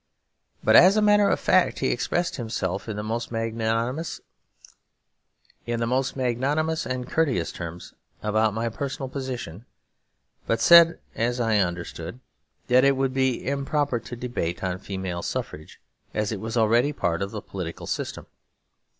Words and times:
But 0.63 0.75
as 0.75 0.97
a 0.97 1.01
matter 1.03 1.29
of 1.29 1.39
fact 1.39 1.77
he 1.77 1.89
expressed 1.91 2.37
himself 2.37 2.89
in 2.89 2.95
the 2.95 3.03
most 3.03 3.31
magnanimous 3.31 4.17
and 6.87 7.07
courteous 7.07 7.51
terms 7.51 7.93
about 8.23 8.55
my 8.55 8.67
personal 8.69 9.09
position, 9.09 9.65
but 10.47 10.59
said 10.59 10.97
(as 11.13 11.39
I 11.39 11.57
understood) 11.59 12.19
that 12.65 12.83
it 12.83 12.97
would 12.97 13.13
be 13.13 13.47
improper 13.47 13.99
to 13.99 14.15
debate 14.15 14.63
on 14.63 14.79
female 14.79 15.21
suffrage 15.21 15.79
as 16.15 16.31
it 16.31 16.39
was 16.39 16.57
already 16.57 16.89
a 16.89 16.93
part 16.95 17.21
of 17.21 17.29
the 17.29 17.39
political 17.43 17.85
system. 17.85 18.25